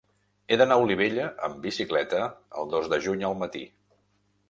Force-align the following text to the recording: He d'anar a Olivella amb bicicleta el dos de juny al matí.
He 0.47 0.57
d'anar 0.61 0.77
a 0.77 0.83
Olivella 0.85 1.27
amb 1.49 1.61
bicicleta 1.67 2.25
el 2.63 2.75
dos 2.75 2.93
de 2.95 3.03
juny 3.09 3.31
al 3.31 3.41
matí. 3.47 3.67